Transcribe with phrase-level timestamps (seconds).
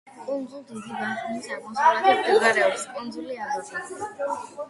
[0.27, 4.35] კუნძულ დიდი ბაჰამის აღმოსავლეთით მდებარეობს კუნძული აბაკო.